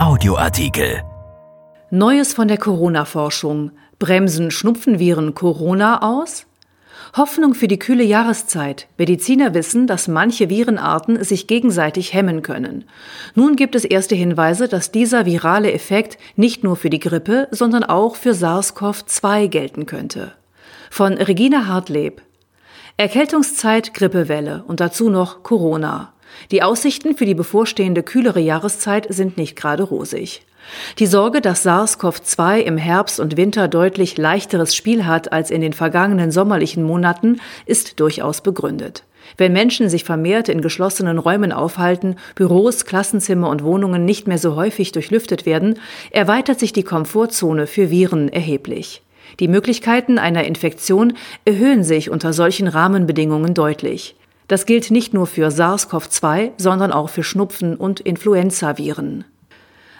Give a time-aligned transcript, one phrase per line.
[0.00, 1.02] Audioartikel.
[1.90, 3.72] Neues von der Corona-Forschung.
[3.98, 6.46] Bremsen Schnupfenviren Corona aus?
[7.14, 8.88] Hoffnung für die kühle Jahreszeit.
[8.96, 12.86] Mediziner wissen, dass manche Virenarten sich gegenseitig hemmen können.
[13.34, 17.84] Nun gibt es erste Hinweise, dass dieser virale Effekt nicht nur für die Grippe, sondern
[17.84, 20.32] auch für SARS-CoV-2 gelten könnte.
[20.88, 22.22] Von Regina Hartleb.
[22.96, 26.14] Erkältungszeit, Grippewelle und dazu noch Corona.
[26.50, 30.42] Die Aussichten für die bevorstehende kühlere Jahreszeit sind nicht gerade rosig.
[30.98, 35.72] Die Sorge, dass SARS-CoV-2 im Herbst und Winter deutlich leichteres Spiel hat als in den
[35.72, 39.04] vergangenen sommerlichen Monaten, ist durchaus begründet.
[39.36, 44.56] Wenn Menschen sich vermehrt in geschlossenen Räumen aufhalten, Büros, Klassenzimmer und Wohnungen nicht mehr so
[44.56, 45.78] häufig durchlüftet werden,
[46.10, 49.02] erweitert sich die Komfortzone für Viren erheblich.
[49.38, 51.12] Die Möglichkeiten einer Infektion
[51.44, 54.16] erhöhen sich unter solchen Rahmenbedingungen deutlich.
[54.50, 59.24] Das gilt nicht nur für SARS-CoV-2, sondern auch für Schnupfen und Influenzaviren.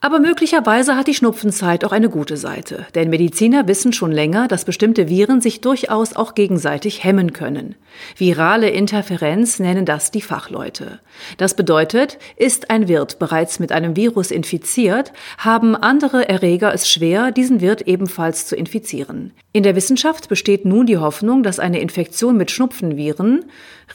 [0.00, 4.64] Aber möglicherweise hat die Schnupfenzeit auch eine gute Seite, denn Mediziner wissen schon länger, dass
[4.64, 7.76] bestimmte Viren sich durchaus auch gegenseitig hemmen können.
[8.16, 10.98] Virale Interferenz nennen das die Fachleute.
[11.36, 17.30] Das bedeutet, ist ein Wirt bereits mit einem Virus infiziert, haben andere Erreger es schwer,
[17.30, 19.30] diesen Wirt ebenfalls zu infizieren.
[19.54, 23.44] In der Wissenschaft besteht nun die Hoffnung, dass eine Infektion mit Schnupfenviren,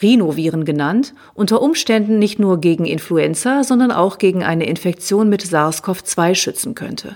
[0.02, 6.36] Rhinoviren genannt, unter Umständen nicht nur gegen Influenza, sondern auch gegen eine Infektion mit SARS-CoV-2
[6.36, 7.16] schützen könnte.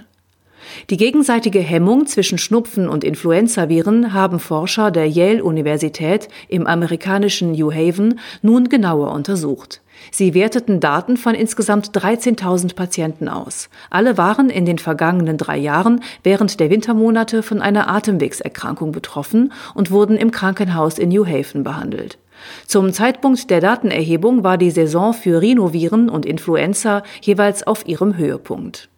[0.90, 8.20] Die gegenseitige Hemmung zwischen Schnupfen und Influenzaviren haben Forscher der Yale-Universität im amerikanischen New Haven
[8.42, 9.82] nun genauer untersucht.
[10.10, 13.70] Sie werteten Daten von insgesamt 13.000 Patienten aus.
[13.90, 19.92] Alle waren in den vergangenen drei Jahren während der Wintermonate von einer Atemwegserkrankung betroffen und
[19.92, 22.18] wurden im Krankenhaus in New Haven behandelt.
[22.66, 28.90] Zum Zeitpunkt der Datenerhebung war die Saison für Rhinoviren und Influenza jeweils auf ihrem Höhepunkt.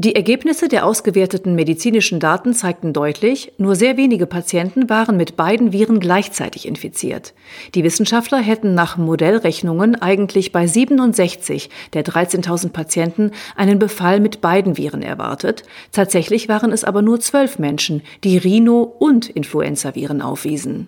[0.00, 5.72] Die Ergebnisse der ausgewerteten medizinischen Daten zeigten deutlich, nur sehr wenige Patienten waren mit beiden
[5.72, 7.34] Viren gleichzeitig infiziert.
[7.74, 14.78] Die Wissenschaftler hätten nach Modellrechnungen eigentlich bei 67 der 13.000 Patienten einen Befall mit beiden
[14.78, 15.64] Viren erwartet.
[15.90, 20.86] Tatsächlich waren es aber nur zwölf Menschen, die Rhino- und Influenzaviren aufwiesen.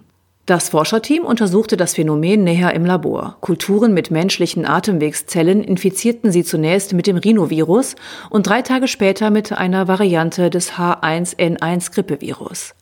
[0.50, 3.36] Das Forscherteam untersuchte das Phänomen näher im Labor.
[3.40, 7.94] Kulturen mit menschlichen Atemwegszellen infizierten sie zunächst mit dem Rhinovirus
[8.30, 12.74] und drei Tage später mit einer Variante des H1N1-Grippevirus.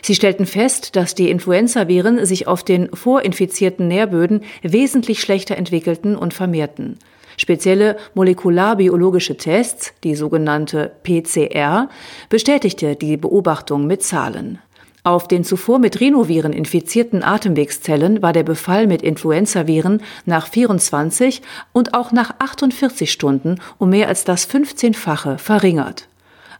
[0.00, 6.32] Sie stellten fest, dass die Influenzaviren sich auf den vorinfizierten Nährböden wesentlich schlechter entwickelten und
[6.32, 6.98] vermehrten.
[7.36, 11.90] Spezielle molekularbiologische Tests, die sogenannte PCR,
[12.30, 14.58] bestätigte die Beobachtung mit Zahlen.
[15.02, 21.40] Auf den zuvor mit Rhinoviren infizierten Atemwegszellen war der Befall mit Influenzaviren nach 24
[21.72, 26.08] und auch nach 48 Stunden um mehr als das 15-fache verringert.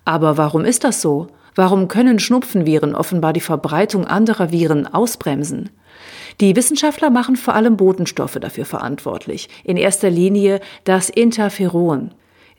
[0.06, 1.28] Aber warum ist das so?
[1.54, 5.68] Warum können Schnupfenviren offenbar die Verbreitung anderer Viren ausbremsen?
[6.40, 12.12] Die Wissenschaftler machen vor allem Botenstoffe dafür verantwortlich, in erster Linie das Interferon.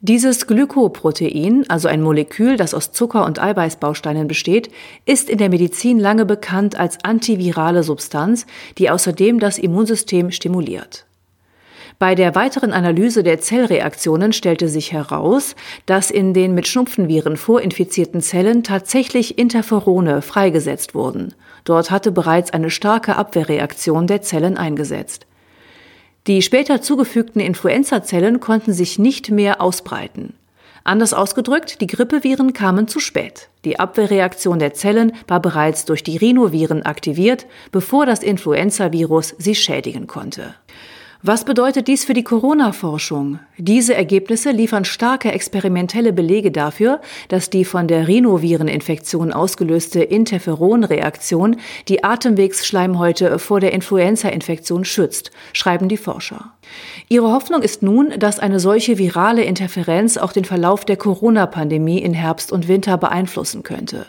[0.03, 4.71] Dieses Glykoprotein, also ein Molekül, das aus Zucker- und Eiweißbausteinen besteht,
[5.05, 8.47] ist in der Medizin lange bekannt als antivirale Substanz,
[8.79, 11.05] die außerdem das Immunsystem stimuliert.
[11.99, 18.21] Bei der weiteren Analyse der Zellreaktionen stellte sich heraus, dass in den mit Schnupfenviren vorinfizierten
[18.21, 21.35] Zellen tatsächlich Interferone freigesetzt wurden.
[21.63, 25.27] Dort hatte bereits eine starke Abwehrreaktion der Zellen eingesetzt.
[26.27, 30.33] Die später zugefügten Influenzazellen konnten sich nicht mehr ausbreiten.
[30.83, 33.49] Anders ausgedrückt, die Grippeviren kamen zu spät.
[33.65, 40.07] Die Abwehrreaktion der Zellen war bereits durch die Rhinoviren aktiviert, bevor das Influenzavirus sie schädigen
[40.07, 40.55] konnte.
[41.23, 43.37] Was bedeutet dies für die Corona-Forschung?
[43.59, 52.03] Diese Ergebnisse liefern starke experimentelle Belege dafür, dass die von der Rhinovireninfektion ausgelöste Interferonreaktion die
[52.03, 56.53] Atemwegsschleimhäute vor der Influenza-Infektion schützt, schreiben die Forscher.
[57.07, 62.15] Ihre Hoffnung ist nun, dass eine solche virale Interferenz auch den Verlauf der Corona-Pandemie in
[62.15, 64.07] Herbst und Winter beeinflussen könnte.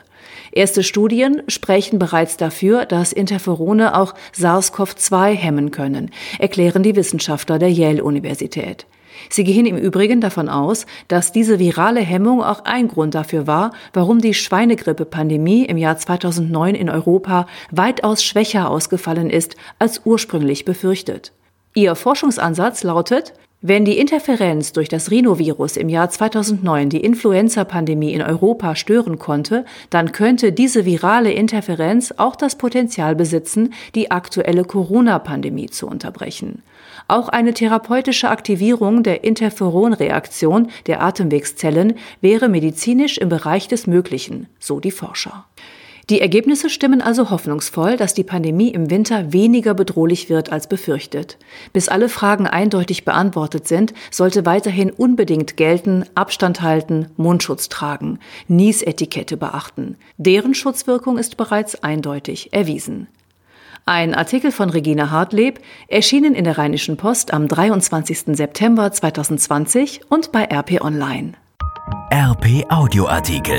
[0.53, 7.73] Erste Studien sprechen bereits dafür, dass Interferone auch SARS-CoV-2 hemmen können, erklären die Wissenschaftler der
[7.73, 8.87] Yale-Universität.
[9.31, 13.73] Sie gehen im Übrigen davon aus, dass diese virale Hemmung auch ein Grund dafür war,
[13.95, 21.33] warum die Schweinegrippe-Pandemie im Jahr 2009 in Europa weitaus schwächer ausgefallen ist als ursprünglich befürchtet.
[21.75, 23.33] Ihr Forschungsansatz lautet,
[23.65, 29.65] Wenn die Interferenz durch das Rhinovirus im Jahr 2009 die Influenza-Pandemie in Europa stören konnte,
[29.89, 36.65] dann könnte diese virale Interferenz auch das Potenzial besitzen, die aktuelle Corona-Pandemie zu unterbrechen.
[37.07, 44.81] Auch eine therapeutische Aktivierung der Interferonreaktion der Atemwegszellen wäre medizinisch im Bereich des Möglichen, so
[44.81, 45.45] die Forscher.
[46.11, 51.39] Die Ergebnisse stimmen also hoffnungsvoll, dass die Pandemie im Winter weniger bedrohlich wird als befürchtet.
[51.73, 58.19] Bis alle Fragen eindeutig beantwortet sind, sollte weiterhin unbedingt gelten, Abstand halten, Mundschutz tragen,
[58.49, 59.97] Niesetikette beachten.
[60.17, 63.07] Deren Schutzwirkung ist bereits eindeutig erwiesen.
[63.85, 68.37] Ein Artikel von Regina Hartleb, erschienen in der Rheinischen Post am 23.
[68.37, 71.33] September 2020 und bei RP Online.
[72.13, 73.59] RP Audioartikel.